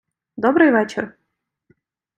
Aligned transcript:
Добрий 0.37 0.71
вечір! 0.71 1.13